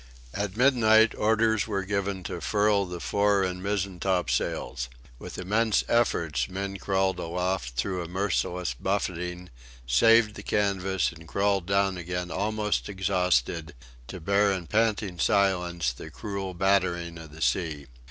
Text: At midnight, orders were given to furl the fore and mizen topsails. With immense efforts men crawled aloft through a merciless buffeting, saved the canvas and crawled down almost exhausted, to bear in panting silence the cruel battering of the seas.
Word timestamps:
At 0.33 0.57
midnight, 0.57 1.13
orders 1.13 1.67
were 1.67 1.83
given 1.85 2.23
to 2.23 2.41
furl 2.41 2.87
the 2.87 2.99
fore 2.99 3.43
and 3.43 3.61
mizen 3.61 3.99
topsails. 3.99 4.89
With 5.19 5.37
immense 5.37 5.83
efforts 5.87 6.49
men 6.49 6.77
crawled 6.77 7.19
aloft 7.19 7.75
through 7.75 8.01
a 8.01 8.07
merciless 8.07 8.73
buffeting, 8.73 9.51
saved 9.85 10.33
the 10.33 10.41
canvas 10.41 11.11
and 11.11 11.27
crawled 11.27 11.67
down 11.67 11.99
almost 12.31 12.89
exhausted, 12.89 13.75
to 14.07 14.19
bear 14.19 14.51
in 14.51 14.65
panting 14.65 15.19
silence 15.19 15.91
the 15.93 16.09
cruel 16.09 16.55
battering 16.55 17.19
of 17.19 17.31
the 17.31 17.41
seas. 17.43 17.85